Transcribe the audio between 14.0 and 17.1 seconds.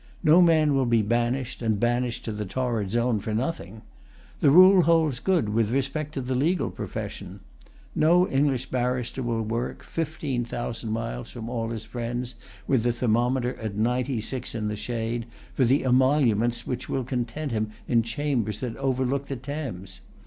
six in the shade, for the emoluments which will